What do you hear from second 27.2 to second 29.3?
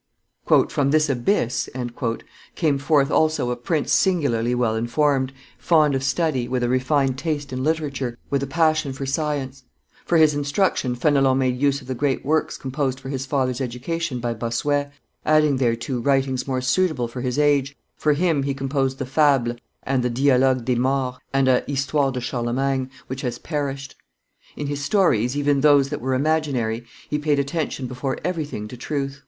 attention before everything to truth.